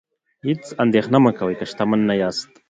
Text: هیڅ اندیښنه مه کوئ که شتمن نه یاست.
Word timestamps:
هیڅ 0.47 0.63
اندیښنه 0.83 1.17
مه 1.23 1.31
کوئ 1.37 1.55
که 1.59 1.65
شتمن 1.71 2.01
نه 2.09 2.15
یاست. 2.21 2.49